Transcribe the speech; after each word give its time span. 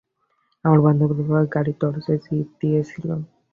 আমার 0.65 0.79
বান্ধবীর 0.85 1.19
বাবা, 1.21 1.51
গাড়ির 1.53 1.77
দরজায় 1.81 2.21
চিপ 2.25 2.47
দিয়েছিল। 2.61 3.07